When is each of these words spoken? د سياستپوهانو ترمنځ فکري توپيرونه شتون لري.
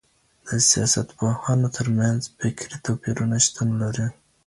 د 0.47 0.49
سياستپوهانو 0.69 1.67
ترمنځ 1.77 2.21
فکري 2.37 2.77
توپيرونه 2.85 3.35
شتون 3.45 3.69
لري. 3.81 4.07